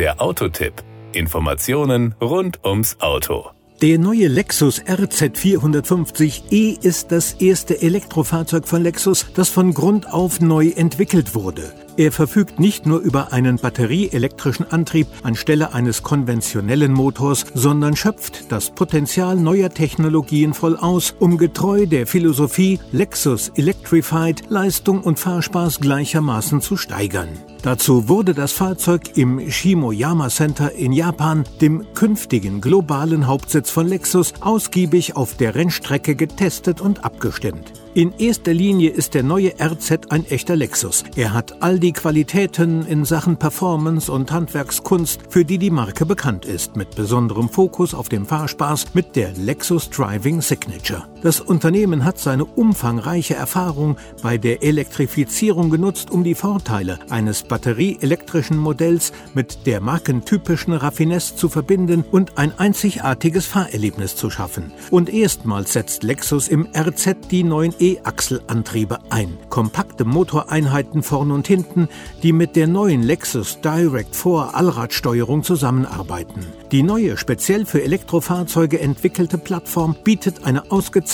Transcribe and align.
Der 0.00 0.18
Autotipp. 0.18 0.72
Informationen 1.12 2.14
rund 2.22 2.64
ums 2.64 2.98
Auto. 3.00 3.50
Der 3.82 3.98
neue 3.98 4.28
Lexus 4.28 4.80
RZ 4.80 5.36
450e 5.36 6.82
ist 6.82 7.12
das 7.12 7.34
erste 7.34 7.82
Elektrofahrzeug 7.82 8.66
von 8.66 8.82
Lexus, 8.82 9.26
das 9.34 9.50
von 9.50 9.74
Grund 9.74 10.10
auf 10.10 10.40
neu 10.40 10.70
entwickelt 10.70 11.34
wurde. 11.34 11.74
Er 12.00 12.12
verfügt 12.12 12.58
nicht 12.58 12.86
nur 12.86 13.00
über 13.00 13.34
einen 13.34 13.56
batterieelektrischen 13.56 14.72
Antrieb 14.72 15.06
anstelle 15.22 15.74
eines 15.74 16.02
konventionellen 16.02 16.94
Motors, 16.94 17.44
sondern 17.52 17.94
schöpft 17.94 18.50
das 18.50 18.70
Potenzial 18.70 19.36
neuer 19.36 19.68
Technologien 19.68 20.54
voll 20.54 20.78
aus, 20.78 21.14
um 21.18 21.36
getreu 21.36 21.84
der 21.84 22.06
Philosophie 22.06 22.80
Lexus 22.92 23.52
Electrified 23.54 24.44
Leistung 24.48 25.02
und 25.02 25.18
Fahrspaß 25.18 25.80
gleichermaßen 25.80 26.62
zu 26.62 26.78
steigern. 26.78 27.28
Dazu 27.60 28.08
wurde 28.08 28.32
das 28.32 28.52
Fahrzeug 28.52 29.18
im 29.18 29.50
Shimoyama 29.50 30.30
Center 30.30 30.72
in 30.72 30.92
Japan, 30.92 31.44
dem 31.60 31.84
künftigen 31.92 32.62
globalen 32.62 33.26
Hauptsitz 33.26 33.68
von 33.68 33.86
Lexus, 33.86 34.32
ausgiebig 34.40 35.16
auf 35.16 35.34
der 35.34 35.54
Rennstrecke 35.54 36.16
getestet 36.16 36.80
und 36.80 37.04
abgestimmt. 37.04 37.74
In 37.92 38.12
erster 38.18 38.54
Linie 38.54 38.90
ist 38.90 39.14
der 39.14 39.24
neue 39.24 39.54
RZ 39.60 40.12
ein 40.12 40.24
echter 40.26 40.54
Lexus. 40.54 41.02
Er 41.16 41.32
hat 41.32 41.60
all 41.60 41.80
die 41.80 41.90
Qualitäten 41.90 42.86
in 42.86 43.04
Sachen 43.04 43.36
Performance 43.36 44.12
und 44.12 44.30
Handwerkskunst, 44.30 45.22
für 45.28 45.44
die 45.44 45.58
die 45.58 45.72
Marke 45.72 46.06
bekannt 46.06 46.44
ist, 46.44 46.76
mit 46.76 46.94
besonderem 46.94 47.48
Fokus 47.48 47.92
auf 47.92 48.08
dem 48.08 48.26
Fahrspaß 48.26 48.94
mit 48.94 49.16
der 49.16 49.32
Lexus 49.32 49.90
Driving 49.90 50.40
Signature. 50.40 51.08
Das 51.22 51.38
Unternehmen 51.38 52.06
hat 52.06 52.18
seine 52.18 52.46
umfangreiche 52.46 53.34
Erfahrung 53.34 53.98
bei 54.22 54.38
der 54.38 54.62
Elektrifizierung 54.62 55.68
genutzt, 55.68 56.10
um 56.10 56.24
die 56.24 56.34
Vorteile 56.34 56.98
eines 57.10 57.42
batterieelektrischen 57.42 58.56
Modells 58.56 59.12
mit 59.34 59.66
der 59.66 59.82
markentypischen 59.82 60.72
Raffinesse 60.72 61.36
zu 61.36 61.50
verbinden 61.50 62.06
und 62.10 62.38
ein 62.38 62.58
einzigartiges 62.58 63.44
Fahrerlebnis 63.44 64.16
zu 64.16 64.30
schaffen. 64.30 64.72
Und 64.90 65.12
erstmals 65.12 65.74
setzt 65.74 66.04
Lexus 66.04 66.48
im 66.48 66.66
RZ 66.74 67.30
die 67.30 67.44
neuen 67.44 67.74
E-Achselantriebe 67.78 69.00
ein. 69.10 69.36
Kompakte 69.50 70.06
Motoreinheiten 70.06 71.02
vorn 71.02 71.32
und 71.32 71.46
hinten, 71.46 71.88
die 72.22 72.32
mit 72.32 72.56
der 72.56 72.66
neuen 72.66 73.02
Lexus 73.02 73.60
Direct 73.60 74.16
4 74.16 74.54
Allradsteuerung 74.54 75.42
zusammenarbeiten. 75.42 76.46
Die 76.72 76.82
neue, 76.82 77.18
speziell 77.18 77.66
für 77.66 77.82
Elektrofahrzeuge 77.82 78.80
entwickelte 78.80 79.36
Plattform 79.36 79.96
bietet 80.02 80.44
eine 80.44 80.70
ausgezeichnete 80.70 81.09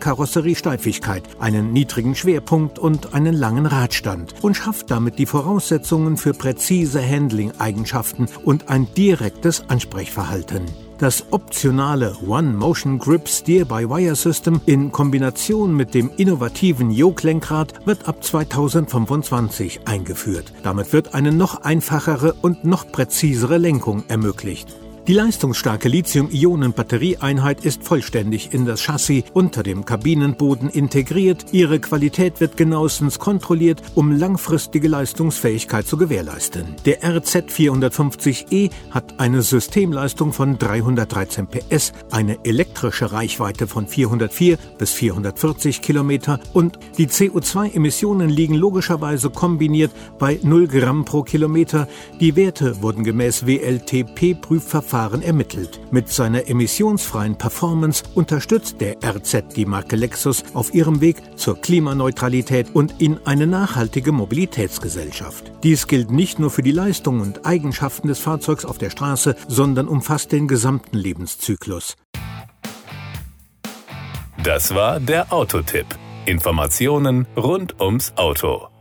Karosseriesteifigkeit, 0.00 1.22
einen 1.40 1.72
niedrigen 1.72 2.14
Schwerpunkt 2.14 2.78
und 2.78 3.14
einen 3.14 3.34
langen 3.34 3.66
Radstand 3.66 4.34
und 4.42 4.54
schafft 4.54 4.90
damit 4.90 5.18
die 5.18 5.26
Voraussetzungen 5.26 6.16
für 6.16 6.32
präzise 6.32 7.02
Handling-Eigenschaften 7.06 8.28
und 8.44 8.68
ein 8.68 8.86
direktes 8.94 9.68
Ansprechverhalten. 9.68 10.62
Das 10.98 11.32
optionale 11.32 12.16
One 12.24 12.52
Motion 12.52 13.00
Grip 13.00 13.28
Steer-by-Wire 13.28 14.14
System 14.14 14.60
in 14.66 14.92
Kombination 14.92 15.74
mit 15.74 15.94
dem 15.94 16.12
innovativen 16.16 16.92
Yoke-Lenkrad 16.92 17.84
wird 17.86 18.06
ab 18.06 18.22
2025 18.22 19.80
eingeführt. 19.86 20.52
Damit 20.62 20.92
wird 20.92 21.14
eine 21.14 21.32
noch 21.32 21.62
einfachere 21.62 22.34
und 22.40 22.64
noch 22.64 22.92
präzisere 22.92 23.58
Lenkung 23.58 24.04
ermöglicht. 24.06 24.76
Die 25.08 25.14
leistungsstarke 25.14 25.88
Lithium-Ionen-Batterieeinheit 25.88 27.64
ist 27.64 27.82
vollständig 27.82 28.54
in 28.54 28.66
das 28.66 28.82
Chassis 28.82 29.24
unter 29.32 29.64
dem 29.64 29.84
Kabinenboden 29.84 30.68
integriert. 30.68 31.46
Ihre 31.50 31.80
Qualität 31.80 32.38
wird 32.38 32.56
genauestens 32.56 33.18
kontrolliert, 33.18 33.82
um 33.96 34.12
langfristige 34.12 34.86
Leistungsfähigkeit 34.86 35.88
zu 35.88 35.96
gewährleisten. 35.96 36.76
Der 36.84 36.98
RZ 37.02 37.50
450e 37.50 38.70
hat 38.92 39.18
eine 39.18 39.42
Systemleistung 39.42 40.32
von 40.32 40.56
313 40.56 41.48
PS, 41.48 41.92
eine 42.12 42.44
elektrische 42.44 43.10
Reichweite 43.10 43.66
von 43.66 43.88
404 43.88 44.56
bis 44.78 44.92
440 44.92 45.82
Kilometer 45.82 46.38
und 46.52 46.78
die 46.96 47.08
CO2-Emissionen 47.08 48.28
liegen 48.28 48.54
logischerweise 48.54 49.30
kombiniert 49.30 49.90
bei 50.20 50.38
0 50.44 50.68
Gramm 50.68 51.04
pro 51.04 51.24
Kilometer. 51.24 51.88
Die 52.20 52.36
Werte 52.36 52.80
wurden 52.82 53.02
gemäß 53.02 53.46
WLTP-Prüfverfahren 53.46 54.91
Verfahren 54.92 55.22
ermittelt. 55.22 55.80
Mit 55.90 56.10
seiner 56.10 56.50
emissionsfreien 56.50 57.38
Performance 57.38 58.04
unterstützt 58.14 58.82
der 58.82 58.98
RZ 59.02 59.56
die 59.56 59.64
Marke 59.64 59.96
Lexus 59.96 60.44
auf 60.52 60.74
ihrem 60.74 61.00
Weg 61.00 61.16
zur 61.36 61.58
Klimaneutralität 61.58 62.74
und 62.74 63.00
in 63.00 63.18
eine 63.24 63.46
nachhaltige 63.46 64.12
Mobilitätsgesellschaft. 64.12 65.50
Dies 65.62 65.86
gilt 65.86 66.10
nicht 66.10 66.38
nur 66.38 66.50
für 66.50 66.60
die 66.60 66.72
Leistung 66.72 67.22
und 67.22 67.46
Eigenschaften 67.46 68.08
des 68.08 68.18
Fahrzeugs 68.18 68.66
auf 68.66 68.76
der 68.76 68.90
Straße, 68.90 69.34
sondern 69.48 69.88
umfasst 69.88 70.30
den 70.30 70.46
gesamten 70.46 70.98
Lebenszyklus. 70.98 71.96
Das 74.44 74.74
war 74.74 75.00
der 75.00 75.32
Autotipp. 75.32 75.86
Informationen 76.26 77.26
rund 77.34 77.80
ums 77.80 78.12
Auto. 78.16 78.71